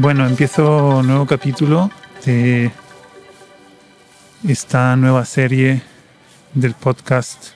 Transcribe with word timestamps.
Bueno, 0.00 0.26
empiezo 0.26 1.00
un 1.00 1.08
nuevo 1.08 1.26
capítulo 1.26 1.90
de 2.24 2.70
esta 4.48 4.96
nueva 4.96 5.26
serie 5.26 5.82
del 6.54 6.72
podcast 6.72 7.48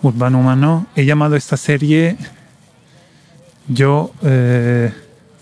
Urbano 0.00 0.40
Humano. 0.40 0.86
He 0.96 1.04
llamado 1.04 1.36
esta 1.36 1.58
serie 1.58 2.16
Yo 3.68 4.10
eh, 4.22 4.90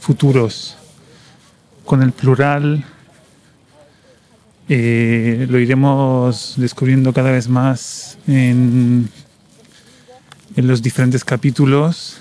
Futuros, 0.01 0.77
con 1.85 2.03
el 2.03 2.11
plural. 2.11 2.85
Eh, 4.69 5.47
lo 5.49 5.61
iremos 5.61 6.55
descubriendo 6.57 7.13
cada 7.13 7.31
vez 7.31 7.49
más 7.49 8.19
en, 8.27 9.09
en 10.57 10.67
los 10.67 10.83
diferentes 10.83 11.25
capítulos. 11.25 12.19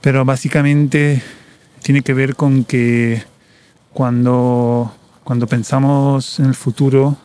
Pero 0.00 0.24
básicamente 0.24 1.20
tiene 1.82 2.02
que 2.02 2.14
ver 2.14 2.36
con 2.36 2.64
que 2.64 3.24
cuando, 3.92 4.94
cuando 5.24 5.46
pensamos 5.46 6.38
en 6.38 6.46
el 6.46 6.54
futuro, 6.54 7.16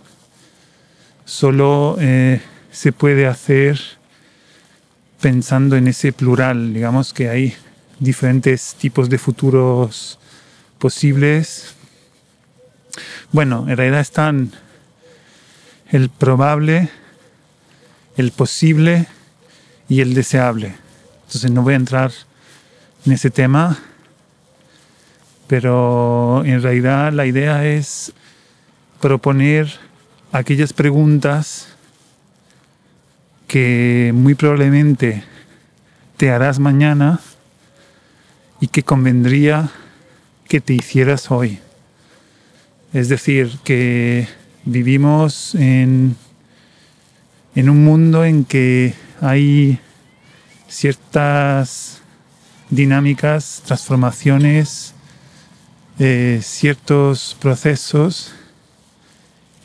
solo 1.26 1.96
eh, 2.00 2.42
se 2.72 2.92
puede 2.92 3.28
hacer 3.28 3.80
pensando 5.22 5.76
en 5.76 5.88
ese 5.88 6.12
plural. 6.12 6.74
Digamos 6.74 7.14
que 7.14 7.30
hay 7.30 7.56
diferentes 8.00 8.76
tipos 8.76 9.10
de 9.10 9.20
futuros 9.20 10.20
posibles. 10.80 11.76
Bueno, 13.32 13.66
en 13.70 13.78
realidad 13.78 14.02
están 14.02 14.52
el 15.92 16.10
probable, 16.10 16.90
el 18.16 18.32
posible 18.32 19.08
y 19.88 20.02
el 20.02 20.16
deseable. 20.16 20.76
Entonces 21.28 21.52
no 21.52 21.62
voy 21.62 21.74
a 21.74 21.78
entrar 21.78 22.12
en 23.06 23.12
ese 23.14 23.30
tema 23.30 23.78
pero 25.48 26.44
en 26.46 26.62
realidad 26.62 27.14
la 27.14 27.26
idea 27.26 27.66
es 27.66 28.14
proponer 29.00 29.72
aquellas 30.32 30.74
preguntas 30.74 31.70
que 33.48 34.12
muy 34.14 34.36
probablemente 34.36 35.24
te 36.18 36.32
harás 36.32 36.60
mañana 36.60 37.20
y 38.60 38.68
que 38.68 38.84
convendría 38.84 39.70
que 40.48 40.62
te 40.62 40.74
hicieras 40.74 41.32
hoy. 41.32 41.60
Es 42.94 43.10
decir, 43.10 43.58
que 43.64 44.28
vivimos 44.66 45.56
en, 45.56 46.16
un 47.56 47.84
mundo 47.84 48.26
en 48.26 48.46
que 48.46 48.94
hay 49.22 49.80
ciertas 50.68 52.02
dinámicas, 52.70 53.62
transformaciones, 53.66 54.94
eh, 56.00 56.42
ciertos 56.44 57.36
procesos 57.40 58.32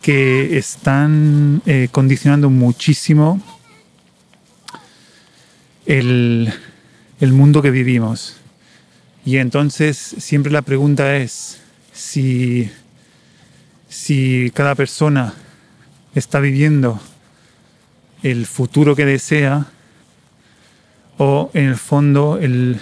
que 0.01 0.57
están 0.57 1.61
eh, 1.67 1.89
condicionando 1.93 2.49
muchísimo 2.49 3.41
el, 5.85 6.53
mundo 7.21 7.61
que 7.61 7.71
vivimos. 7.71 8.37
Y 9.27 9.37
entonces 9.37 9.99
siempre 9.99 10.51
la 10.51 10.63
pregunta 10.63 11.17
es 11.17 11.61
si, 11.93 12.71
si 13.91 14.51
cada 14.55 14.75
persona 14.75 15.35
está 16.15 16.41
viviendo 16.41 16.99
el 18.23 18.47
futuro 18.47 18.97
que 18.97 19.05
desea 19.05 19.67
o 21.19 21.51
en 21.53 21.67
el 21.67 21.77
fondo 21.77 22.39
el, 22.41 22.81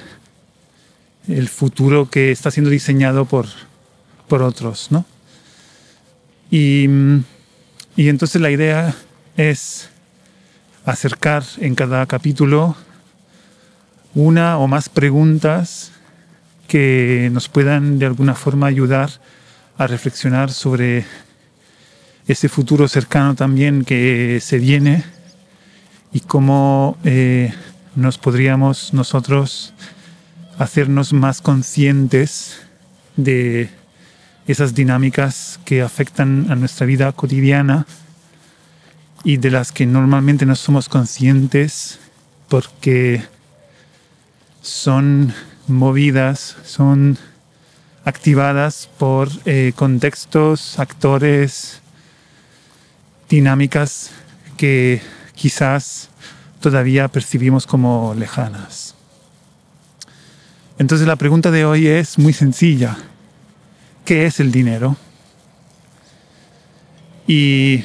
el 1.28 1.48
futuro 1.48 2.10
que 2.10 2.31
está 2.31 2.50
siendo 2.50 2.70
diseñado 2.70 3.25
por, 3.25 3.47
por 4.28 4.42
otros, 4.42 4.88
¿no? 4.91 5.04
Y, 6.50 6.88
y 7.97 8.08
entonces 8.08 8.41
la 8.41 8.50
idea 8.50 8.94
es 9.36 9.91
acercar 10.84 11.44
en 11.58 11.75
cada 11.75 12.04
capítulo 12.06 12.76
una 14.14 14.58
o 14.58 14.66
más 14.66 14.88
preguntas 14.88 15.92
que 16.66 17.31
nos 17.32 17.48
puedan 17.48 17.98
de 17.98 18.06
alguna 18.06 18.34
forma 18.34 18.66
ayudar 18.66 19.10
a 19.78 19.87
reflexionar 19.87 20.50
sobre 20.50 21.04
ese 22.26 22.48
futuro 22.48 22.87
cercano 22.87 23.34
también 23.34 23.84
que 23.84 24.38
se 24.41 24.58
viene 24.58 25.04
y 26.12 26.20
cómo 26.20 26.97
eh, 27.04 27.52
nos 27.97 28.19
podríamos 28.19 28.92
nosotros 28.92 29.72
hacernos 30.60 31.15
más 31.15 31.41
conscientes 31.41 32.60
de 33.16 33.71
esas 34.47 34.75
dinámicas 34.75 35.59
que 35.65 35.81
afectan 35.81 36.50
a 36.50 36.54
nuestra 36.54 36.84
vida 36.84 37.10
cotidiana 37.12 37.87
y 39.25 39.38
de 39.38 39.50
las 39.50 39.73
que 39.73 39.87
normalmente 39.87 40.44
no 40.44 40.55
somos 40.55 40.90
conscientes 40.90 41.99
porque 42.50 43.23
son 44.61 45.32
movidas, 45.67 46.58
son 46.62 47.17
activadas 48.05 48.90
por 48.99 49.31
eh, 49.46 49.73
contextos, 49.75 50.79
actores, 50.79 51.81
dinámicas 53.31 54.11
que 54.58 55.00
quizás 55.34 56.11
todavía 56.61 57.08
percibimos 57.08 57.67
como 57.67 58.14
lejanas. 58.14 59.00
Entonces 60.81 61.06
la 61.06 61.17
pregunta 61.17 61.50
de 61.50 61.67
hoy 61.67 61.88
es 61.88 62.19
muy 62.19 62.32
sencilla. 62.32 62.97
¿Qué 64.06 64.25
es 64.25 64.41
el 64.41 64.50
dinero? 64.50 64.97
Y, 67.27 67.85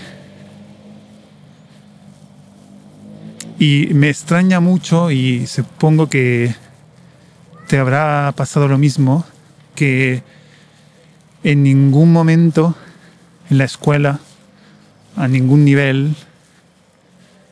me 3.60 4.10
extraña 4.10 4.62
mucho 4.62 5.12
y 5.12 5.46
supongo 5.46 6.08
que 6.08 6.56
te 7.68 7.80
habrá 7.80 8.34
pasado 8.34 8.70
lo 8.70 8.78
mismo, 8.78 9.26
que 9.76 10.24
en 11.44 11.64
ningún 11.64 12.14
momento 12.14 12.78
en 13.50 13.58
la 13.58 13.66
escuela, 13.66 14.22
a 15.18 15.28
ningún 15.28 15.66
nivel, 15.66 16.16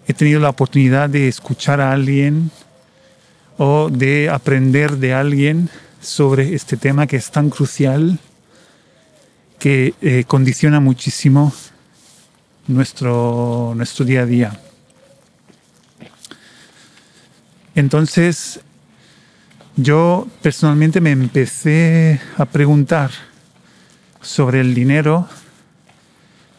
he 0.08 0.14
tenido 0.14 0.40
la 0.40 0.52
oportunidad 0.52 1.10
de 1.10 1.28
escuchar 1.28 1.82
a 1.82 1.92
alguien 1.92 2.50
o 3.58 3.90
de 3.90 4.30
aprender 4.30 4.98
de 4.98 5.14
alguien 5.14 5.70
sobre 6.02 6.54
este 6.54 6.78
tema 6.78 7.08
que 7.08 7.16
es 7.16 7.32
tan 7.32 7.50
crucial 7.50 8.20
que 9.60 9.94
eh, 10.02 10.26
condiciona 10.28 10.80
muchísimo 10.80 11.54
nuestro, 12.68 13.74
nuestro 13.76 14.06
día 14.06 14.22
a 14.22 14.26
día. 14.26 14.60
Entonces, 17.76 18.60
yo 19.76 20.28
personalmente 20.42 21.02
me 21.02 21.12
empecé 21.12 22.22
a 22.38 22.46
preguntar 22.46 23.12
sobre 24.22 24.62
el 24.62 24.74
dinero, 24.74 25.28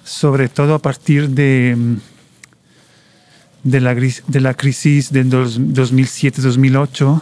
sobre 0.03 0.49
todo 0.49 0.75
a 0.75 0.81
partir 0.81 1.31
de 1.31 1.99
de 3.65 3.81
la, 3.81 3.95
de 3.95 4.41
la 4.41 4.55
crisis 4.55 5.11
del 5.11 5.31
2007-2008, 5.31 7.21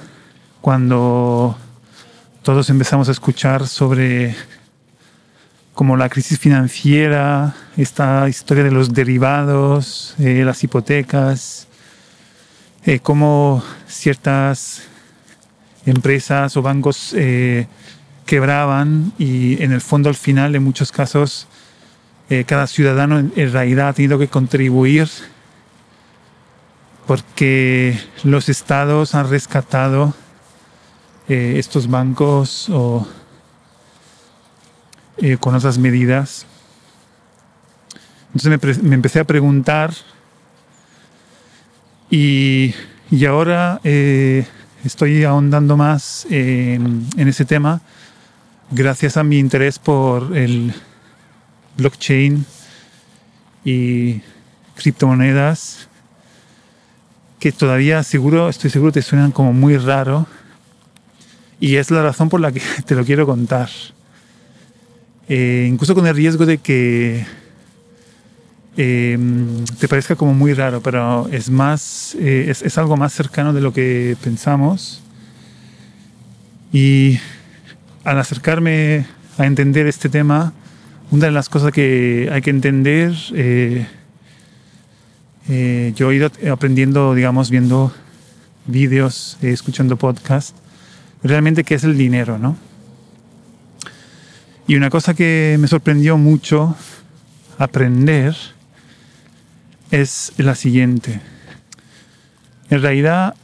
cuando 0.61 1.57
todos 2.43 2.69
empezamos 2.69 3.09
a 3.09 3.13
escuchar 3.13 3.67
sobre 3.67 4.35
como 5.75 5.97
la 5.97 6.09
crisis 6.09 6.39
financiera, 6.39 7.55
esta 7.77 8.29
historia 8.29 8.65
de 8.65 8.73
los 8.73 8.93
derivados, 8.93 10.15
eh, 10.19 10.43
las 10.45 10.63
hipotecas, 10.63 11.67
eh, 12.85 12.99
cómo 13.01 13.63
ciertas 13.87 14.83
empresas 15.87 16.57
o 16.57 16.63
bancos 16.63 17.15
eh, 17.17 17.67
quebraban 18.27 19.13
y 19.19 19.63
en 19.63 19.73
el 19.73 19.81
fondo 19.81 20.09
al 20.09 20.15
final 20.15 20.55
en 20.55 20.63
muchos 20.63 20.93
casos 20.93 21.49
cada 22.47 22.67
ciudadano 22.67 23.19
en 23.19 23.53
realidad 23.53 23.89
ha 23.89 23.93
tenido 23.93 24.19
que 24.19 24.27
contribuir 24.27 25.07
porque 27.07 27.99
los 28.25 28.49
estados 28.49 29.15
han 29.15 29.29
rescatado 29.29 30.15
eh, 31.29 31.55
estos 31.57 31.89
bancos 31.89 32.69
o 32.71 33.07
eh, 35.19 35.37
con 35.39 35.55
otras 35.55 35.79
medidas. 35.79 36.47
Entonces 38.35 38.83
me, 38.83 38.95
empecé 38.95 39.21
a 39.21 39.25
preguntar 39.25 39.93
y, 42.11 42.75
ahora 43.29 43.81
eh, 43.85 44.47
estoy 44.85 45.25
ahondando 45.25 45.77
más 45.77 46.27
en 46.31 47.09
ese 47.17 47.45
tema 47.45 47.81
gracias 48.71 49.19
a 49.19 49.23
mi 49.23 49.39
interés 49.39 49.79
por 49.79 50.37
el 50.37 50.73
blockchain 51.77 52.45
y 53.65 54.23
criptomonedas 54.75 55.89
que 57.43 57.51
todavía 57.51 58.05
seguro, 58.05 58.49
estoy 58.49 58.71
seguro 58.71 58.93
te 58.93 59.03
suenan 59.03 59.33
como 59.33 59.53
muy 59.53 59.77
raro 59.77 60.29
Y 61.59 61.75
es 61.75 61.91
la 61.91 62.01
razón 62.01 62.29
por 62.29 62.41
la 62.41 62.53
que 62.53 62.63
te 62.87 62.95
lo 62.95 63.05
quiero 63.05 63.27
contar. 63.27 63.69
Eh, 65.29 65.67
incluso 65.69 65.97
con 65.97 66.07
el 66.07 66.15
riesgo 66.15 66.47
de 66.47 66.59
que 66.59 67.27
eh, 68.77 69.19
te 69.81 69.89
parezca 69.89 70.15
como 70.15 70.35
muy 70.35 70.55
raro, 70.55 70.83
pero 70.83 71.29
es 71.33 71.51
más, 71.51 72.15
eh, 72.21 72.47
es, 72.49 72.63
es, 72.63 72.79
algo 72.79 72.97
más 72.97 73.13
cercano 73.13 73.53
de 73.53 73.61
lo 73.61 73.73
que 73.73 74.17
pensamos. 74.23 75.03
Y 76.73 77.19
al 78.05 78.21
acercarme 78.21 79.07
a 79.37 79.47
entender 79.47 79.89
este 79.89 80.09
tema, 80.09 80.53
una 81.11 81.27
de 81.27 81.33
las 81.33 81.49
cosas 81.49 81.73
que 81.73 82.31
hay 82.33 82.41
que 82.41 82.51
entender, 82.51 83.15
eh, 83.35 83.87
yo 85.49 86.11
he 86.11 86.15
ido 86.15 86.31
aprendiendo, 86.51 87.15
digamos, 87.15 87.51
viendo 87.51 87.93
vídeos, 88.67 89.39
escuchando 89.43 89.97
podcasts, 89.97 90.55
realmente 91.23 91.65
qué 91.65 91.75
es 91.75 91.85
el 91.85 91.97
dinero, 91.97 92.39
¿no? 92.39 92.57
Y 94.67 94.77
una 94.77 94.91
cosa 94.91 95.15
que 95.15 95.57
me 95.59 95.69
sorprendió 95.69 96.17
mucho 96.17 96.77
aprender 97.59 98.37
es 99.91 100.33
la 100.37 100.55
siguiente. 100.55 101.21
En 102.71 102.81
realidad, 102.81 103.35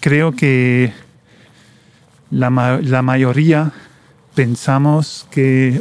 creo 0.00 0.32
que 0.32 0.92
la, 2.30 2.80
la 2.82 3.02
mayoría 3.02 3.72
pensamos 4.34 5.26
que, 5.30 5.80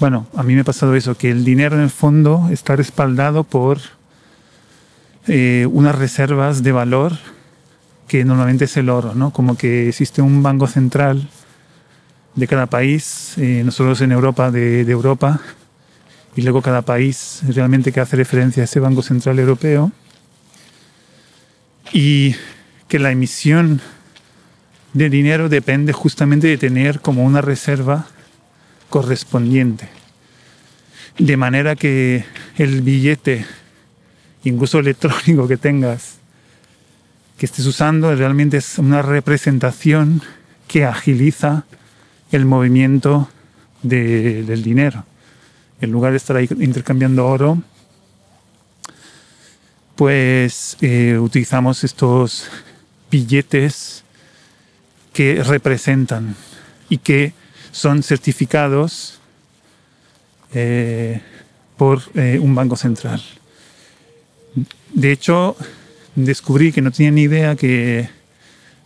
bueno, 0.00 0.26
a 0.34 0.42
mí 0.42 0.54
me 0.54 0.62
ha 0.62 0.64
pasado 0.64 0.94
eso, 0.94 1.16
que 1.16 1.30
el 1.30 1.44
dinero 1.44 1.76
en 1.76 1.82
el 1.82 1.90
fondo 1.90 2.48
está 2.50 2.74
respaldado 2.74 3.44
por 3.44 3.78
eh, 5.28 5.68
unas 5.70 5.94
reservas 5.94 6.62
de 6.62 6.72
valor 6.72 7.12
que 8.08 8.24
normalmente 8.24 8.64
es 8.64 8.76
el 8.78 8.88
oro, 8.88 9.14
¿no? 9.14 9.30
Como 9.30 9.56
que 9.56 9.88
existe 9.88 10.22
un 10.22 10.42
banco 10.42 10.66
central 10.66 11.28
de 12.34 12.48
cada 12.48 12.66
país, 12.66 13.34
eh, 13.36 13.62
nosotros 13.64 14.00
en 14.00 14.12
Europa, 14.12 14.50
de, 14.50 14.84
de 14.84 14.92
Europa, 14.92 15.40
y 16.34 16.42
luego 16.42 16.62
cada 16.62 16.82
país 16.82 17.42
realmente 17.48 17.92
que 17.92 18.00
hace 18.00 18.16
referencia 18.16 18.62
a 18.62 18.64
ese 18.64 18.80
Banco 18.80 19.02
Central 19.02 19.38
Europeo 19.38 19.92
y 21.92 22.34
que 22.88 22.98
la 22.98 23.10
emisión 23.10 23.80
de 24.94 25.10
dinero 25.10 25.48
depende 25.48 25.92
justamente 25.92 26.46
de 26.46 26.56
tener 26.56 27.00
como 27.00 27.24
una 27.24 27.42
reserva 27.42 28.06
correspondiente. 28.90 29.88
De 31.18 31.38
manera 31.38 31.76
que 31.76 32.24
el 32.56 32.82
billete, 32.82 33.46
incluso 34.44 34.78
electrónico 34.78 35.48
que 35.48 35.56
tengas, 35.56 36.18
que 37.38 37.46
estés 37.46 37.64
usando, 37.64 38.14
realmente 38.14 38.58
es 38.58 38.78
una 38.78 39.00
representación 39.00 40.20
que 40.68 40.84
agiliza 40.84 41.64
el 42.30 42.44
movimiento 42.44 43.30
de, 43.82 44.42
del 44.42 44.62
dinero 44.62 45.06
en 45.80 45.90
lugar 45.90 46.12
de 46.12 46.18
estar 46.18 46.36
ahí 46.36 46.48
intercambiando 46.58 47.26
oro, 47.26 47.62
pues 49.96 50.76
eh, 50.80 51.18
utilizamos 51.18 51.84
estos 51.84 52.48
billetes 53.10 54.04
que 55.12 55.42
representan 55.42 56.36
y 56.88 56.98
que 56.98 57.32
son 57.72 58.02
certificados 58.02 59.20
eh, 60.54 61.20
por 61.76 62.02
eh, 62.14 62.38
un 62.40 62.54
banco 62.54 62.76
central. 62.76 63.22
De 64.92 65.12
hecho, 65.12 65.56
descubrí 66.16 66.72
que 66.72 66.82
no 66.82 66.90
tenía 66.90 67.10
ni 67.10 67.22
idea 67.22 67.56
que 67.56 68.08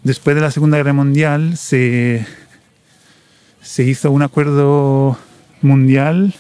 después 0.03 0.37
de 0.37 0.43
la 0.43 0.51
Segunda 0.51 0.77
Guerra 0.77 0.93
Mundial 0.93 1.57
se, 1.57 2.27
se 3.63 3.85
hizo 3.85 4.11
un 4.11 4.23
acuerdo 4.23 5.19
mundial 5.63 6.35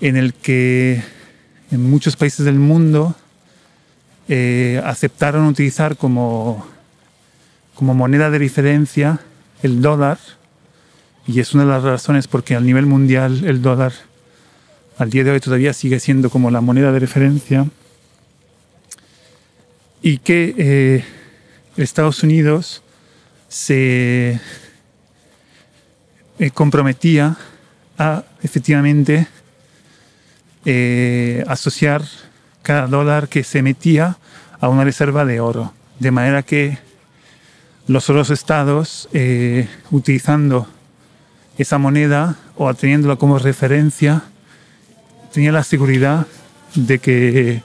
en 0.00 0.16
el 0.16 0.32
que 0.32 1.02
en 1.70 1.90
muchos 1.90 2.16
países 2.16 2.46
del 2.46 2.58
mundo 2.58 3.14
eh, 4.28 4.80
aceptaron 4.84 5.46
utilizar 5.46 5.96
como, 5.96 6.66
como 7.74 7.94
moneda 7.94 8.30
de 8.30 8.38
referencia 8.38 9.20
el 9.62 9.82
dólar, 9.82 10.18
y 11.26 11.40
es 11.40 11.54
una 11.54 11.64
de 11.64 11.70
las 11.70 11.82
razones 11.82 12.28
porque 12.28 12.54
a 12.54 12.60
nivel 12.60 12.86
mundial 12.86 13.44
el 13.44 13.62
dólar 13.62 13.92
al 14.98 15.08
día 15.08 15.24
de 15.24 15.30
hoy 15.30 15.40
todavía 15.40 15.72
sigue 15.72 15.98
siendo 15.98 16.28
como 16.28 16.50
la 16.50 16.60
moneda 16.60 16.92
de 16.92 16.98
referencia, 16.98 17.66
y 20.02 20.18
que 20.18 20.54
eh, 20.58 21.04
Estados 21.76 22.22
Unidos 22.22 22.82
se 23.48 24.40
eh, 26.38 26.50
comprometía 26.52 27.36
a 27.98 28.24
efectivamente 28.42 29.26
eh, 30.64 31.44
asociar 31.48 32.02
cada 32.62 32.86
dólar 32.86 33.28
que 33.28 33.44
se 33.44 33.62
metía 33.62 34.18
a 34.60 34.68
una 34.68 34.84
reserva 34.84 35.24
de 35.24 35.40
oro. 35.40 35.72
De 35.98 36.10
manera 36.10 36.42
que 36.42 36.78
los 37.86 38.08
otros 38.08 38.30
estados, 38.30 39.08
utilizando 39.90 40.68
esa 41.58 41.78
moneda 41.78 42.36
o 42.56 42.72
teniéndola 42.74 43.16
como 43.16 43.38
referencia, 43.38 44.22
tenían 45.32 45.54
la 45.54 45.64
seguridad 45.64 46.26
de 46.74 46.98
que, 46.98 47.62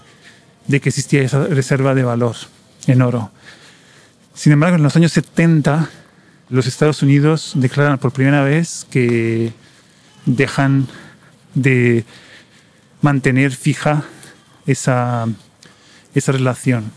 de 0.68 0.80
que 0.80 0.89
existía 0.89 1.22
esa 1.22 1.46
reserva 1.48 1.96
de 1.96 2.04
valor 2.04 2.36
en 2.88 3.01
oro. 3.01 3.32
Sin 4.34 4.51
embargo, 4.51 4.75
en 4.75 4.84
los 4.84 4.96
años 4.96 5.12
70, 5.13 5.89
los 6.50 6.68
Estados 6.68 7.01
Unidos 7.01 7.54
declaran 7.56 7.98
por 7.98 8.12
primera 8.12 8.44
vez 8.44 8.86
que 8.89 9.54
dejan 10.25 10.88
de 11.54 12.04
mantener 13.01 13.51
fija 13.51 14.04
esa, 14.65 15.27
esa 16.13 16.32
relación. 16.32 16.92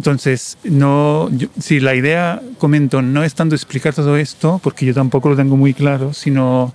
Entonces, 0.00 0.56
no, 0.64 1.28
si 1.58 1.78
la 1.78 1.94
idea, 1.94 2.40
comento, 2.56 3.02
no 3.02 3.22
es 3.22 3.34
tanto 3.34 3.54
explicar 3.54 3.92
todo 3.92 4.16
esto, 4.16 4.58
porque 4.64 4.86
yo 4.86 4.94
tampoco 4.94 5.28
lo 5.28 5.36
tengo 5.36 5.58
muy 5.58 5.74
claro, 5.74 6.14
sino, 6.14 6.74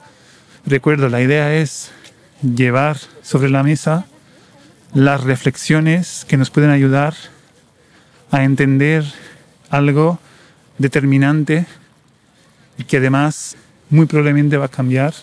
recuerdo, 0.63 1.10
la 1.10 1.24
idea 1.24 1.55
es 1.55 1.89
llevar 2.44 2.98
sobre 3.24 3.50
la 3.50 3.63
mesa 3.63 4.05
las 4.94 5.24
reflexiones 5.24 6.24
que 6.27 6.38
nos 6.38 6.51
pueden 6.51 6.70
ayudar 6.70 7.15
a 8.29 8.44
entender 8.44 9.03
algo 9.72 10.20
determinante 10.77 11.65
y 12.77 12.84
que 12.84 12.98
además 12.98 13.58
muy 13.89 14.05
probablemente 14.05 14.58
va 14.58 14.65
a 14.65 14.70
cambiar 14.70 15.15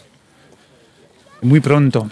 muy 1.41 1.61
pronto. 1.61 2.11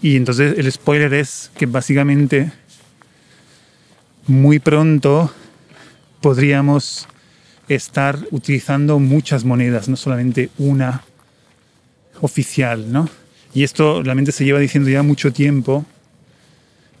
Y 0.00 0.16
entonces 0.16 0.56
el 0.56 0.72
spoiler 0.72 1.12
es 1.12 1.50
que 1.58 1.66
básicamente 1.66 2.52
muy 4.26 4.58
pronto 4.58 5.32
podríamos 6.20 7.06
estar 7.68 8.18
utilizando 8.30 8.98
muchas 8.98 9.44
monedas, 9.44 9.88
no 9.88 9.96
solamente 9.96 10.50
una 10.58 11.02
oficial, 12.20 12.92
¿no? 12.92 13.08
Y 13.54 13.64
esto 13.64 14.02
realmente 14.02 14.32
se 14.32 14.44
lleva 14.44 14.58
diciendo 14.58 14.90
ya 14.90 15.02
mucho 15.02 15.32
tiempo, 15.32 15.84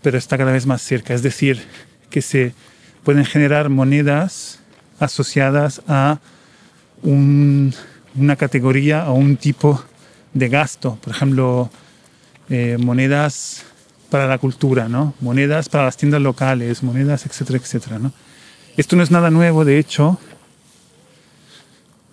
pero 0.02 0.18
está 0.18 0.38
cada 0.38 0.52
vez 0.52 0.66
más 0.66 0.82
cerca. 0.82 1.14
Es 1.14 1.22
decir, 1.22 1.62
que 2.10 2.22
se 2.22 2.54
pueden 3.04 3.24
generar 3.24 3.68
monedas 3.68 4.60
asociadas 4.98 5.82
a 5.86 6.18
una 7.02 8.36
categoría 8.36 9.10
o 9.10 9.14
un 9.14 9.36
tipo 9.36 9.82
de 10.32 10.48
gasto, 10.48 10.98
por 11.02 11.14
ejemplo, 11.14 11.70
eh, 12.48 12.76
monedas 12.78 13.64
para 14.06 14.26
la 14.26 14.38
cultura, 14.38 14.88
¿no? 14.88 15.14
monedas 15.20 15.68
para 15.68 15.84
las 15.84 15.96
tiendas 15.96 16.22
locales, 16.22 16.82
monedas, 16.82 17.26
etcétera, 17.26 17.58
etcétera. 17.58 17.98
¿no? 17.98 18.12
Esto 18.76 18.96
no 18.96 19.02
es 19.02 19.10
nada 19.10 19.30
nuevo, 19.30 19.64
de 19.64 19.78
hecho, 19.78 20.18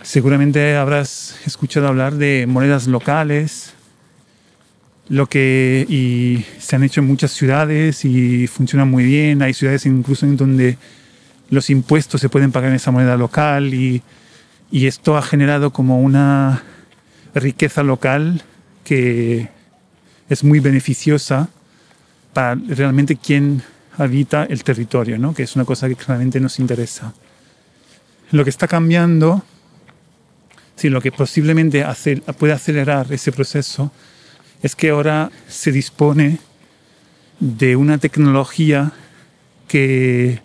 seguramente 0.01 0.75
habrás 0.75 1.35
escuchado 1.45 1.87
hablar 1.87 2.15
de 2.15 2.45
monedas 2.47 2.87
locales, 2.87 3.73
lo 5.09 5.27
que 5.27 5.85
y 5.89 6.45
se 6.59 6.75
han 6.75 6.83
hecho 6.83 7.01
en 7.01 7.07
muchas 7.07 7.31
ciudades 7.31 8.05
y 8.05 8.47
funcionan 8.47 8.89
muy 8.89 9.03
bien. 9.03 9.41
Hay 9.41 9.53
ciudades 9.53 9.85
incluso 9.85 10.25
en 10.25 10.37
donde 10.37 10.77
los 11.49 11.69
impuestos 11.69 12.21
se 12.21 12.29
pueden 12.29 12.51
pagar 12.51 12.69
en 12.69 12.77
esa 12.77 12.91
moneda 12.91 13.17
local 13.17 13.73
y, 13.73 14.01
y 14.71 14.87
esto 14.87 15.17
ha 15.17 15.21
generado 15.21 15.71
como 15.71 15.99
una 15.99 16.63
riqueza 17.35 17.83
local 17.83 18.43
que 18.83 19.49
es 20.29 20.43
muy 20.43 20.59
beneficiosa 20.59 21.49
para 22.33 22.55
realmente 22.55 23.15
quien 23.15 23.63
habita 23.97 24.45
el 24.45 24.63
territorio, 24.63 25.17
¿no? 25.17 25.33
que 25.33 25.43
es 25.43 25.55
una 25.55 25.65
cosa 25.65 25.87
que 25.87 25.95
claramente 25.95 26.39
nos 26.39 26.59
interesa. 26.59 27.13
Lo 28.31 28.43
que 28.43 28.49
está 28.49 28.67
cambiando, 28.67 29.43
sí, 30.75 30.89
lo 30.89 31.01
que 31.01 31.11
posiblemente 31.11 31.85
puede 32.37 32.53
acelerar 32.53 33.11
ese 33.13 33.31
proceso, 33.31 33.91
es 34.63 34.75
que 34.75 34.89
ahora 34.89 35.29
se 35.47 35.71
dispone 35.71 36.39
de 37.39 37.75
una 37.75 37.97
tecnología 37.97 38.91
que 39.67 40.41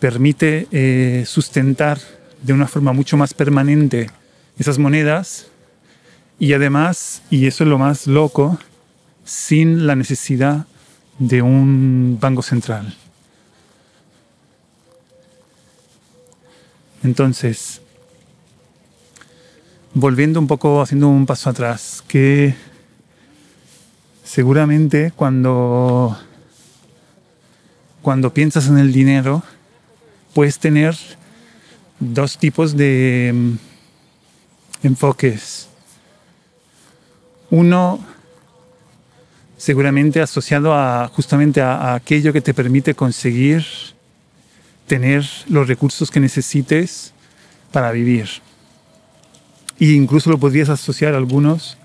permite 0.00 0.66
eh, 0.72 1.24
sustentar 1.26 1.98
de 2.42 2.52
una 2.52 2.66
forma 2.66 2.92
mucho 2.92 3.16
más 3.16 3.34
permanente 3.34 4.10
esas 4.58 4.78
monedas 4.78 5.46
y 6.38 6.52
además, 6.52 7.22
y 7.30 7.46
eso 7.46 7.64
es 7.64 7.70
lo 7.70 7.78
más 7.78 8.06
loco, 8.06 8.58
sin 9.24 9.86
la 9.86 9.94
necesidad 9.94 10.66
de 11.18 11.42
un 11.42 12.18
banco 12.20 12.42
central. 12.42 12.94
Entonces, 17.02 17.80
volviendo 19.92 20.40
un 20.40 20.46
poco, 20.46 20.80
haciendo 20.80 21.08
un 21.08 21.26
paso 21.26 21.50
atrás, 21.50 22.02
que 22.08 22.54
seguramente 24.24 25.12
cuando, 25.14 26.18
cuando 28.02 28.32
piensas 28.32 28.68
en 28.68 28.78
el 28.78 28.92
dinero, 28.92 29.42
puedes 30.32 30.58
tener 30.58 30.96
dos 32.00 32.38
tipos 32.38 32.76
de 32.76 33.32
mm, 33.34 34.86
enfoques. 34.86 35.68
Uno 37.50 38.00
seguramente 39.64 40.20
asociado 40.20 40.74
a 40.74 41.08
justamente 41.08 41.62
a, 41.62 41.94
aquello 41.94 42.34
que 42.34 42.42
te 42.42 42.52
permite 42.52 42.94
conseguir 42.94 43.64
tener 44.86 45.24
los 45.48 45.66
recursos 45.66 46.10
que 46.10 46.20
necesites 46.20 47.14
para 47.72 47.90
vivir. 47.90 48.28
E 49.80 49.86
incluso 49.92 50.28
lo 50.28 50.36
podrías 50.36 50.68
asociar 50.68 51.14
algunos, 51.14 51.78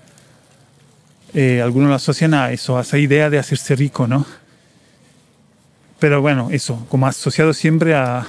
eh, 1.32 1.62
algunos 1.62 1.88
lo 1.88 1.94
asocian 1.94 2.34
a 2.34 2.52
eso, 2.52 2.76
a 2.76 2.82
esa 2.82 2.98
idea 2.98 3.30
de 3.30 3.38
hacerse 3.38 3.74
rico, 3.74 4.06
¿no? 4.06 4.26
Pero 5.98 6.20
bueno, 6.20 6.48
eso, 6.52 6.84
como 6.90 7.06
asociado 7.06 7.54
siempre 7.54 7.94
a, 7.94 8.26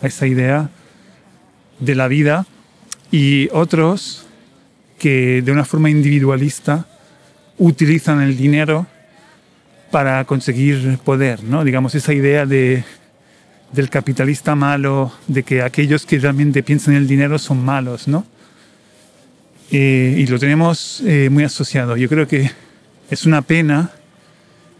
a 0.00 0.06
esa 0.06 0.26
idea 0.26 0.70
de 1.80 1.94
la 1.94 2.08
vida 2.08 2.46
y 3.10 3.50
otros 3.52 4.24
que 4.98 5.42
de 5.42 5.52
una 5.52 5.66
forma 5.66 5.90
individualista 5.90 6.86
utilizan 7.58 8.20
el 8.20 8.36
dinero 8.36 8.86
para 9.90 10.24
conseguir 10.24 10.98
poder, 11.04 11.42
¿no? 11.42 11.64
Digamos, 11.64 11.94
esa 11.94 12.12
idea 12.12 12.44
de, 12.46 12.84
del 13.72 13.88
capitalista 13.90 14.54
malo, 14.54 15.12
de 15.26 15.42
que 15.42 15.62
aquellos 15.62 16.04
que 16.04 16.18
realmente 16.18 16.62
piensan 16.62 16.94
en 16.94 17.02
el 17.02 17.06
dinero 17.06 17.38
son 17.38 17.64
malos, 17.64 18.08
¿no? 18.08 18.26
Eh, 19.70 20.16
y 20.18 20.26
lo 20.26 20.38
tenemos 20.38 21.02
eh, 21.04 21.28
muy 21.30 21.44
asociado. 21.44 21.96
Yo 21.96 22.08
creo 22.08 22.28
que 22.28 22.50
es 23.10 23.26
una 23.26 23.42
pena 23.42 23.90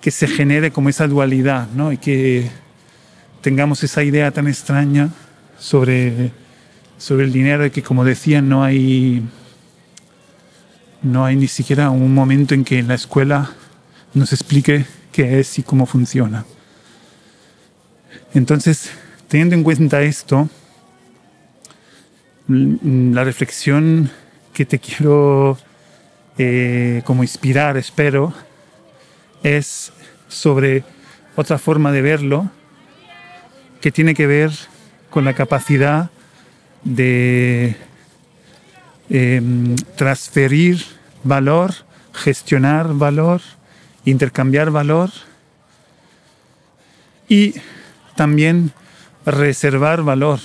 que 0.00 0.10
se 0.10 0.28
genere 0.28 0.70
como 0.70 0.88
esa 0.88 1.08
dualidad, 1.08 1.68
¿no? 1.74 1.92
Y 1.92 1.98
que 1.98 2.48
tengamos 3.40 3.82
esa 3.82 4.02
idea 4.04 4.30
tan 4.30 4.46
extraña 4.46 5.10
sobre, 5.58 6.30
sobre 6.98 7.24
el 7.24 7.32
dinero 7.32 7.66
y 7.66 7.70
que, 7.70 7.82
como 7.82 8.04
decían, 8.04 8.48
no 8.48 8.62
hay, 8.62 9.22
no 11.02 11.24
hay 11.24 11.36
ni 11.36 11.48
siquiera 11.48 11.90
un 11.90 12.14
momento 12.14 12.54
en 12.54 12.64
que 12.64 12.82
la 12.82 12.94
escuela 12.94 13.50
nos 14.14 14.32
explique 14.32 14.86
qué 15.12 15.40
es 15.40 15.58
y 15.58 15.62
cómo 15.62 15.86
funciona. 15.86 16.44
Entonces, 18.34 18.90
teniendo 19.28 19.54
en 19.54 19.62
cuenta 19.62 20.02
esto, 20.02 20.48
la 22.48 23.24
reflexión 23.24 24.10
que 24.52 24.64
te 24.64 24.78
quiero 24.80 25.58
eh, 26.38 27.02
como 27.04 27.22
inspirar, 27.22 27.76
espero, 27.76 28.32
es 29.42 29.92
sobre 30.28 30.84
otra 31.36 31.58
forma 31.58 31.92
de 31.92 32.02
verlo 32.02 32.50
que 33.80 33.92
tiene 33.92 34.14
que 34.14 34.26
ver 34.26 34.50
con 35.10 35.24
la 35.24 35.34
capacidad 35.34 36.10
de 36.84 37.76
em, 39.10 39.76
transferir 39.96 40.84
valor, 41.24 41.74
gestionar 42.12 42.94
valor, 42.94 43.40
intercambiar 44.04 44.70
valor 44.70 45.10
y 47.28 47.54
también 48.14 48.72
reservar 49.24 50.02
valor, 50.02 50.40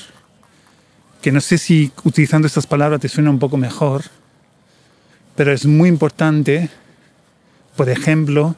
que 1.22 1.32
no 1.32 1.42
sé 1.42 1.58
si 1.58 1.92
utilizando 2.04 2.48
estas 2.48 2.68
palabras 2.68 3.00
te 3.00 3.10
suena 3.10 3.30
un 3.30 3.40
poco 3.40 3.58
mejor, 3.58 4.04
pero 5.36 5.54
es 5.54 5.66
muy 5.66 5.88
importante, 5.88 6.70
por 7.76 7.90
ejemplo, 7.90 8.56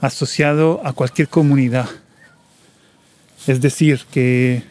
asociado 0.00 0.80
a 0.84 0.92
cualquier 0.92 1.28
comunidad. 1.28 1.88
Es 3.46 3.60
decir, 3.60 4.04
que 4.10 4.62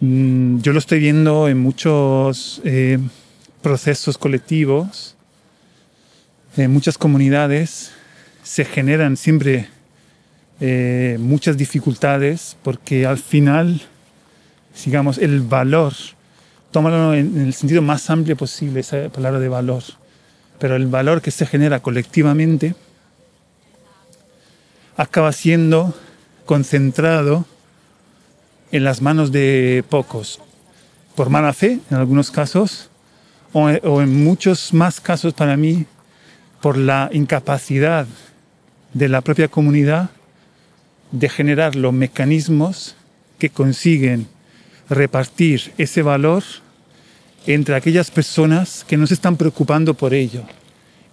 yo 0.00 0.72
lo 0.72 0.78
estoy 0.78 0.98
viendo 0.98 1.46
en 1.48 1.58
muchos 1.58 2.62
eh, 2.64 2.98
procesos 3.60 4.16
colectivos, 4.16 5.14
en 6.56 6.72
muchas 6.72 6.96
comunidades. 6.96 7.92
Se 8.42 8.64
generan 8.64 9.18
siempre 9.18 9.68
eh, 10.60 11.18
muchas 11.20 11.58
dificultades 11.58 12.56
porque 12.62 13.04
al 13.04 13.18
final, 13.18 13.82
digamos, 14.86 15.18
el 15.18 15.42
valor, 15.42 15.92
tómalo 16.70 17.12
en 17.12 17.38
el 17.38 17.52
sentido 17.52 17.82
más 17.82 18.08
amplio 18.08 18.36
posible, 18.36 18.80
esa 18.80 19.10
palabra 19.10 19.38
de 19.38 19.48
valor, 19.50 19.82
pero 20.58 20.76
el 20.76 20.86
valor 20.86 21.20
que 21.20 21.30
se 21.30 21.44
genera 21.44 21.80
colectivamente 21.80 22.74
acaba 24.96 25.32
siendo 25.32 25.94
concentrado 26.46 27.44
en 28.72 28.84
las 28.84 29.02
manos 29.02 29.32
de 29.32 29.84
pocos, 29.88 30.40
por 31.14 31.30
mala 31.30 31.52
fe 31.52 31.80
en 31.90 31.96
algunos 31.96 32.30
casos, 32.30 32.88
o, 33.52 33.68
en 33.68 34.24
muchos 34.24 34.72
más 34.72 35.00
casos 35.00 35.34
para 35.34 35.56
mí, 35.56 35.86
por 36.60 36.76
la 36.76 37.10
incapacidad 37.12 38.06
de 38.94 39.08
la 39.08 39.20
propia 39.22 39.48
comunidad 39.48 40.10
de 41.10 41.28
generar 41.28 41.74
los 41.74 41.92
mecanismos 41.92 42.94
que 43.38 43.50
consiguen 43.50 44.28
repartir 44.88 45.72
ese 45.78 46.02
valor 46.02 46.44
entre 47.46 47.74
aquellas 47.74 48.10
personas 48.10 48.84
que 48.86 48.96
no 48.96 49.06
se 49.06 49.14
están 49.14 49.36
preocupando 49.36 49.94
por 49.94 50.14
ello 50.14 50.42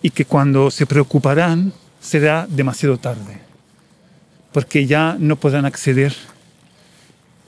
y 0.01 0.09
que 0.09 0.25
cuando 0.25 0.69
se 0.69 0.85
preocuparán 0.85 1.71
será 2.01 2.45
demasiado 2.49 2.97
tarde 2.97 3.47
porque 4.51 4.85
ya 4.85 5.17
no 5.19 5.35
podrán 5.35 5.65
acceder 5.65 6.15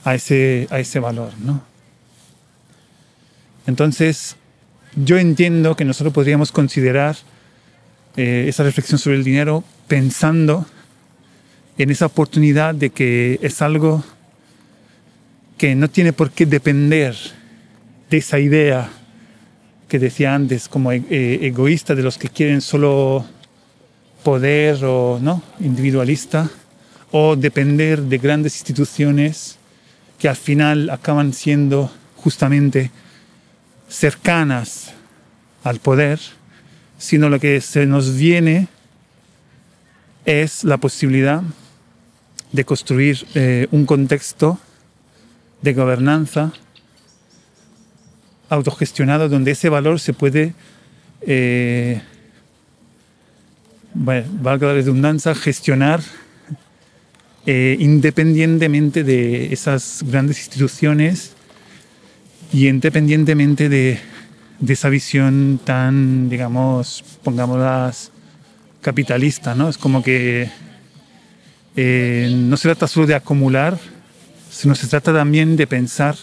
a 0.03 0.15
ese, 0.15 0.68
a 0.70 0.79
ese 0.79 1.00
valor. 1.00 1.32
¿no? 1.39 1.62
Entonces, 3.68 4.36
yo 4.96 5.18
entiendo 5.18 5.75
que 5.75 5.86
nosotros 5.86 6.13
podríamos 6.13 6.51
considerar 6.51 7.15
eh, 8.18 8.46
esa 8.48 8.63
reflexión 8.63 8.98
sobre 8.98 9.18
el 9.18 9.24
dinero 9.24 9.63
pensando 9.88 10.65
en 11.77 11.91
esa 11.91 12.08
oportunidad 12.08 12.75
de 12.75 12.89
que 12.89 13.39
es 13.41 13.62
algo 13.62 14.03
que 15.58 15.75
no 15.75 15.89
tiene 15.89 16.13
por 16.13 16.32
qué 16.32 16.46
depender 16.46 17.15
de 18.10 18.18
esa 18.18 18.39
idea 18.39 18.89
que 19.88 20.00
decía 20.00 20.34
antes 20.34 20.68
como 20.68 20.91
eh, 20.91 21.01
egoísta 21.10 21.96
de 21.96 22.03
los 22.03 22.18
que 22.18 22.29
quieren 22.29 22.62
solo 22.62 23.25
poder 24.24 24.84
o 24.84 25.20
no 25.22 25.44
individualista 25.60 26.50
o 27.12 27.36
depender 27.36 28.01
de 28.01 28.18
grandes 28.18 28.56
instituciones 28.56 29.59
que 30.20 30.30
al 30.30 30.36
final 30.36 30.90
acaban 30.90 31.34
siendo 31.34 31.92
justamente 32.18 32.92
cercanas 33.88 34.94
al 35.64 35.80
poder, 35.80 36.20
sino 36.98 37.30
lo 37.30 37.40
que 37.40 37.62
se 37.62 37.86
nos 37.86 38.16
viene 38.16 38.68
es 40.26 40.64
la 40.64 40.78
posibilidad 40.78 41.42
de 42.52 42.66
construir 42.66 43.26
eh, 43.34 43.68
un 43.72 43.86
contexto 43.86 44.60
de 45.62 45.74
gobernanza 45.74 46.52
autogestionado 48.50 49.30
donde 49.30 49.52
ese 49.52 49.70
valor 49.70 50.00
se 50.00 50.14
puede, 50.14 50.54
eh, 51.22 52.02
valga 53.94 54.68
la 54.68 54.74
redundancia, 54.74 55.36
gestionar 55.36 56.02
eh, 57.51 57.77
independientemente 57.79 59.03
de 59.03 59.51
esas 59.51 60.03
grandes 60.06 60.38
instituciones 60.38 61.32
y 62.53 62.68
independientemente 62.68 63.70
de, 63.70 63.98
esa 64.68 64.88
visión 64.89 65.60
tan, 65.63 66.29
digamos, 66.29 67.03
pongámoslas, 67.24 68.12
capitalista, 68.82 69.56
¿no? 69.56 69.68
Es 69.68 69.79
como 69.79 70.03
que 70.03 70.51
eh, 71.75 72.32
no 72.32 72.56
se 72.56 72.68
trata 72.68 72.86
solo 72.86 73.08
de 73.08 73.15
acumular, 73.15 73.79
sino 74.51 74.75
se 74.75 74.86
trata 74.86 75.12
también 75.12 75.56
de 75.56 75.65
pensar 75.65 76.18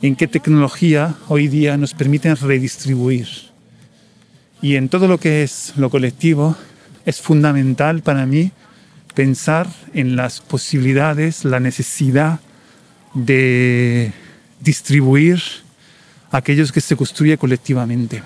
en 0.00 0.14
qué 0.14 0.28
tecnología 0.28 1.16
hoy 1.26 1.48
día 1.48 1.76
nos 1.76 1.92
permite 1.92 2.32
redistribuir. 2.36 3.26
Y 4.60 4.76
en 4.76 4.88
todo 4.88 5.08
lo 5.08 5.18
que 5.18 5.42
es 5.42 5.72
lo 5.74 5.90
colectivo, 5.90 6.54
es 7.04 7.20
fundamental 7.20 8.02
para 8.02 8.26
mí 8.26 8.52
pensar 9.14 9.68
en 9.94 10.16
las 10.16 10.40
posibilidades, 10.40 11.44
la 11.44 11.60
necesidad 11.60 12.40
de 13.14 14.12
distribuir 14.60 15.42
aquellos 16.30 16.72
que 16.72 16.80
se 16.80 16.96
construye 16.96 17.36
colectivamente. 17.36 18.22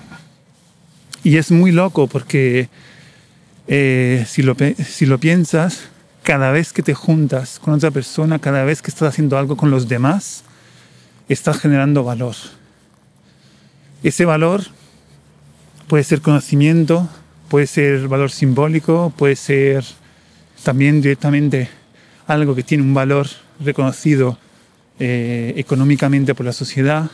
Y 1.23 1.37
es 1.37 1.51
muy 1.51 1.71
loco 1.71 2.07
porque 2.07 2.69
eh, 3.67 4.25
si, 4.27 4.43
lo, 4.43 4.55
si 4.85 5.05
lo 5.05 5.19
piensas, 5.19 5.89
cada 6.23 6.51
vez 6.51 6.73
que 6.73 6.83
te 6.83 6.93
juntas 6.93 7.59
con 7.59 7.73
otra 7.73 7.91
persona, 7.91 8.39
cada 8.39 8.63
vez 8.63 8.81
que 8.81 8.91
estás 8.91 9.09
haciendo 9.09 9.37
algo 9.37 9.57
con 9.57 9.71
los 9.71 9.87
demás, 9.87 10.43
estás 11.27 11.59
generando 11.59 12.03
valor. 12.03 12.35
Ese 14.03 14.25
valor 14.25 14.63
puede 15.87 16.03
ser 16.03 16.21
conocimiento, 16.21 17.09
puede 17.49 17.67
ser 17.67 18.07
valor 18.07 18.31
simbólico, 18.31 19.11
puede 19.17 19.35
ser 19.35 19.83
también 20.67 21.01
directamente 21.01 21.69
algo 22.27 22.53
que 22.53 22.61
tiene 22.61 22.83
un 22.83 22.93
valor 22.93 23.25
reconocido 23.63 24.37
eh, 24.99 25.53
económicamente 25.55 26.35
por 26.35 26.45
la 26.45 26.51
sociedad, 26.51 27.09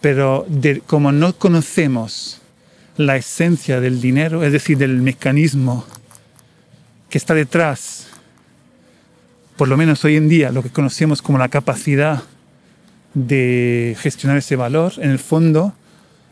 pero 0.00 0.44
como 0.88 1.12
no 1.12 1.36
conocemos 1.36 2.40
la 2.96 3.16
esencia 3.16 3.80
del 3.80 4.00
dinero, 4.00 4.42
es 4.42 4.50
decir, 4.50 4.76
del 4.76 5.00
mecanismo 5.02 5.86
que 7.08 7.18
está 7.18 7.32
detrás, 7.32 8.08
por 9.56 9.68
lo 9.68 9.76
menos 9.76 10.04
hoy 10.04 10.16
en 10.16 10.28
día, 10.28 10.50
lo 10.50 10.64
que 10.64 10.70
conocemos 10.70 11.22
como 11.22 11.38
la 11.38 11.50
capacidad 11.50 12.24
de 13.14 13.96
gestionar 14.00 14.38
ese 14.38 14.56
valor, 14.56 14.94
en 14.96 15.12
el 15.12 15.20
fondo 15.20 15.74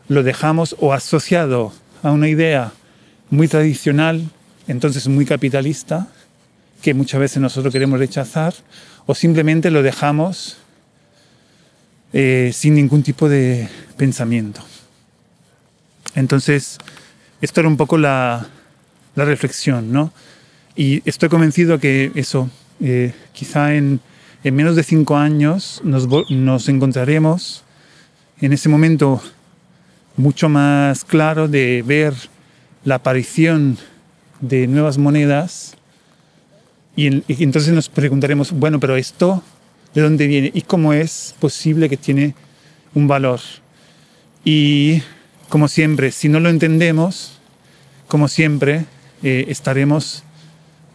lo 0.09 0.23
dejamos 0.23 0.75
o 0.81 0.91
asociado 0.91 1.71
a 2.03 2.11
una 2.11 2.27
idea 2.27 2.73
muy 3.29 3.47
tradicional, 3.47 4.29
entonces 4.67 5.07
muy 5.07 5.25
capitalista, 5.25 6.09
que 6.81 6.93
muchas 6.93 7.19
veces 7.19 7.41
nosotros 7.41 7.71
queremos 7.71 7.99
rechazar, 7.99 8.53
o 9.05 9.15
simplemente 9.15 9.71
lo 9.71 9.81
dejamos 9.81 10.57
eh, 12.13 12.51
sin 12.53 12.75
ningún 12.75 13.03
tipo 13.03 13.29
de 13.29 13.67
pensamiento. 13.97 14.61
Entonces, 16.15 16.77
esto 17.41 17.59
era 17.61 17.69
un 17.69 17.77
poco 17.77 17.97
la, 17.97 18.47
reflexión, 19.15 19.91
¿no? 19.91 20.13
Y 20.75 21.01
estoy 21.09 21.29
convencido 21.29 21.79
que 21.79 22.11
eso, 22.13 22.51
eh, 22.79 23.13
quizá 23.33 23.73
en, 23.73 23.99
menos 24.43 24.75
de 24.75 24.83
cinco 24.83 25.17
años 25.17 25.81
nos, 25.83 26.07
nos 26.29 26.69
encontraremos 26.69 27.63
en 28.39 28.53
ese 28.53 28.69
momento 28.69 29.21
mucho 30.15 30.49
más 30.49 31.03
claro 31.03 31.47
de 31.47 31.83
ver 31.85 32.13
la 32.83 32.95
aparición 32.95 33.77
de 34.39 34.67
nuevas 34.67 34.97
monedas 34.97 35.76
y, 36.97 37.23
entonces 37.43 37.73
nos 37.73 37.89
preguntaremos, 37.89 38.51
bueno, 38.51 38.79
pero 38.79 38.97
esto, 38.97 39.43
¿de 39.93 40.01
dónde 40.01 40.25
viene? 40.25 40.51
¿Y 40.51 40.63
cómo 40.63 40.93
es 40.93 41.35
posible 41.39 41.89
que 41.89 41.95
tiene 41.95 42.33
un 42.95 43.07
valor? 43.07 43.39
Y 44.43 45.03
como 45.47 45.67
siempre, 45.67 46.11
si 46.11 46.27
no 46.27 46.39
lo 46.39 46.49
entendemos, 46.49 47.39
como 48.07 48.27
siempre, 48.27 48.85
eh, 49.21 49.45
estaremos 49.47 50.23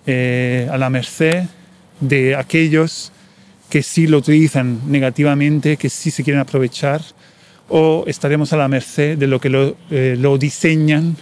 eh, 0.07 0.69
a 0.73 0.77
la 0.77 0.91
merced 0.91 1.45
de 2.01 2.35
aquellos 2.35 3.12
que 3.71 3.85
sí 3.85 4.09
lo 4.09 4.19
utilizan 4.19 4.81
negativamente, 4.91 5.77
que 5.77 5.88
sí 5.88 6.11
se 6.11 6.25
quieren 6.25 6.41
aprovechar, 6.41 7.01
o 7.69 8.03
estaremos 8.09 8.53
a 8.53 8.57
la 8.57 8.67
merced 8.67 9.17
de 9.17 9.29
lo 9.29 9.41
que 9.41 9.51
lo, 9.51 9.77
eh, 9.93 10.17
lo 10.19 10.37
diseñan 10.37 11.17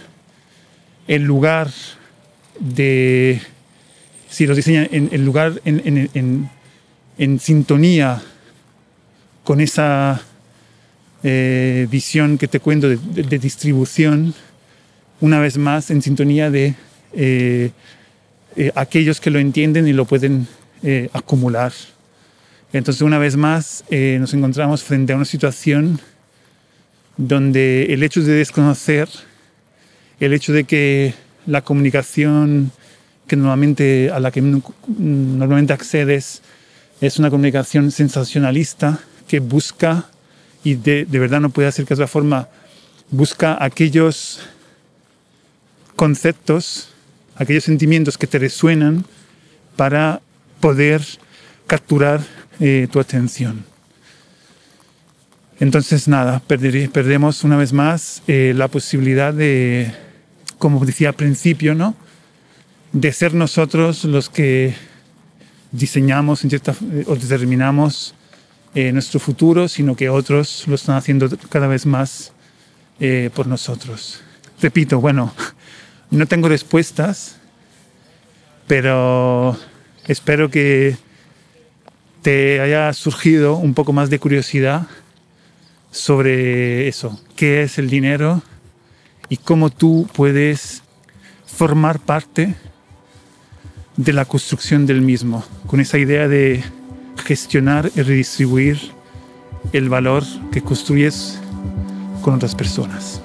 en 1.07 1.23
lugar 1.25 1.69
de 2.59 3.41
si 4.31 4.47
los 4.47 4.55
diseñan 4.55 4.87
en, 4.91 5.25
lugar, 5.25 5.61
en, 5.65 6.49
sintonía 7.39 8.21
con 9.43 9.59
esa 9.59 10.21
eh, 11.21 11.85
visión 11.91 12.37
que 12.37 12.47
te 12.47 12.61
cuento 12.61 12.87
de, 12.87 13.39
distribución, 13.39 14.33
una 15.19 15.41
vez 15.41 15.57
más 15.57 15.91
en 15.91 16.01
sintonía 16.01 16.49
de 16.49 16.75
eh, 17.13 17.71
eh, 18.55 18.71
aquellos 18.73 19.19
que 19.19 19.29
lo 19.29 19.37
entienden 19.37 19.85
y 19.87 19.93
lo 19.93 20.05
pueden 20.05 20.47
acumular. 21.13 21.73
Entonces, 22.73 23.01
una 23.01 23.19
vez 23.19 23.35
más, 23.35 23.83
nos 23.91 24.33
encontramos 24.33 24.81
frente 24.81 25.13
a 25.13 25.17
una 25.17 25.25
situación 25.25 25.99
donde 27.17 27.93
el 27.93 28.01
hecho 28.01 28.23
de 28.23 28.33
desconocer, 28.33 29.09
el 30.19 30.33
hecho 30.33 30.53
de 30.53 30.63
que 30.63 31.13
la 31.45 31.61
comunicación 31.61 32.71
que 33.31 33.37
normalmente, 33.37 34.11
a 34.11 34.19
la 34.19 34.29
que 34.29 34.41
normalmente 34.41 35.71
accedes 35.71 36.41
es 36.99 37.17
una 37.17 37.29
comunicación 37.29 37.89
sensacionalista 37.89 38.99
que 39.25 39.39
busca, 39.39 40.09
y 40.65 40.75
de, 40.75 41.05
verdad 41.05 41.39
no 41.39 41.49
puede 41.49 41.69
hacer 41.69 41.85
que 41.85 41.95
de 41.95 42.01
otra 42.03 42.07
forma, 42.09 42.49
busca 43.09 43.57
aquellos 43.63 44.41
conceptos, 45.95 46.89
aquellos 47.37 47.63
sentimientos 47.63 48.17
que 48.17 48.27
te 48.27 48.37
resuenan 48.37 49.05
para 49.77 50.19
poder 50.59 51.01
capturar 51.67 52.19
eh, 52.59 52.89
tu 52.91 52.99
atención. 52.99 53.63
Entonces, 55.61 56.09
nada, 56.09 56.41
perdemos 56.45 57.45
una 57.45 57.55
vez 57.55 57.71
más 57.71 58.23
eh, 58.27 58.51
la 58.53 58.67
posibilidad 58.67 59.33
de, 59.33 59.89
como 60.57 60.83
decía 60.83 61.07
al 61.07 61.15
principio, 61.15 61.75
¿no? 61.75 61.95
De 62.93 63.13
ser 63.13 63.33
nosotros 63.33 64.03
los 64.03 64.29
que 64.29 64.75
diseñamos 65.71 66.43
eh, 66.43 66.59
o 67.07 67.15
determinamos 67.15 68.13
eh, 68.75 68.91
nuestro 68.91 69.19
futuro, 69.19 69.67
sino 69.67 69.95
que 69.95 70.09
otros 70.09 70.65
lo 70.67 70.75
están 70.75 70.95
haciendo 70.97 71.29
cada 71.49 71.67
vez 71.67 71.85
más 71.85 72.33
eh, 72.99 73.29
por 73.33 73.47
nosotros. 73.47 74.21
Repito, 74.61 74.99
bueno, 74.99 75.33
no 76.11 76.25
tengo 76.25 76.49
respuestas, 76.49 77.37
pero 78.67 79.57
espero 80.07 80.49
que 80.49 80.97
te 82.21 82.59
haya 82.59 82.91
surgido 82.93 83.55
un 83.55 83.73
poco 83.73 83.93
más 83.93 84.09
de 84.09 84.19
curiosidad 84.19 84.87
sobre 85.91 86.87
eso, 86.87 87.19
qué 87.35 87.63
es 87.63 87.77
el 87.77 87.89
dinero 87.89 88.41
y 89.27 89.37
cómo 89.37 89.69
tú 89.69 90.07
puedes 90.13 90.83
formar 91.45 91.99
parte 91.99 92.55
de 94.03 94.13
la 94.13 94.25
construcción 94.25 94.87
del 94.87 95.01
mismo, 95.01 95.43
con 95.67 95.79
esa 95.79 95.99
idea 95.99 96.27
de 96.27 96.63
gestionar 97.23 97.91
y 97.95 98.01
redistribuir 98.01 98.79
el 99.73 99.89
valor 99.89 100.23
que 100.51 100.61
construyes 100.61 101.39
con 102.23 102.33
otras 102.33 102.55
personas. 102.55 103.21